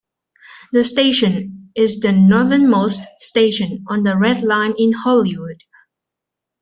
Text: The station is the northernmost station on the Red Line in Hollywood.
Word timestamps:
The 0.71 0.83
station 0.83 1.69
is 1.75 1.99
the 1.99 2.11
northernmost 2.11 3.03
station 3.19 3.85
on 3.87 4.01
the 4.01 4.17
Red 4.17 4.41
Line 4.41 4.73
in 4.79 4.93
Hollywood. 4.93 5.61